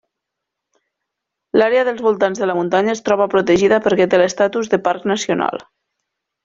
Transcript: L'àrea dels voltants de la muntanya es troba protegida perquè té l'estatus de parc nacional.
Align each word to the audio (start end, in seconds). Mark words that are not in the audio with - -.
L'àrea 1.61 1.83
dels 1.89 2.01
voltants 2.07 2.41
de 2.43 2.49
la 2.51 2.57
muntanya 2.61 2.93
es 2.97 3.05
troba 3.11 3.29
protegida 3.37 3.83
perquè 3.89 4.09
té 4.15 4.21
l'estatus 4.25 4.73
de 4.75 4.85
parc 4.89 5.11
nacional. 5.15 5.67